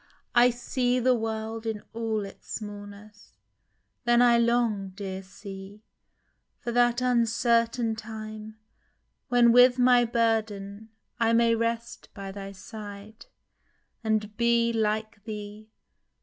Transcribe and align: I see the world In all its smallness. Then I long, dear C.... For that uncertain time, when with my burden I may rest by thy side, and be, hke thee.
I 0.33 0.49
see 0.49 0.99
the 0.99 1.13
world 1.13 1.67
In 1.67 1.83
all 1.93 2.25
its 2.25 2.49
smallness. 2.51 3.37
Then 4.03 4.19
I 4.19 4.39
long, 4.39 4.93
dear 4.95 5.21
C.... 5.21 5.83
For 6.57 6.71
that 6.71 7.01
uncertain 7.01 7.95
time, 7.95 8.57
when 9.27 9.51
with 9.51 9.77
my 9.77 10.03
burden 10.05 10.89
I 11.19 11.33
may 11.33 11.53
rest 11.53 12.09
by 12.15 12.31
thy 12.31 12.51
side, 12.51 13.27
and 14.03 14.35
be, 14.37 14.73
hke 14.75 15.23
thee. 15.25 15.69